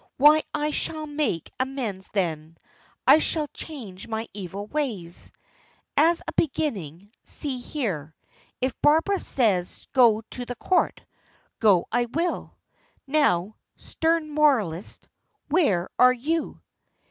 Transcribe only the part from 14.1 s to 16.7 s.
moralist! where are you?"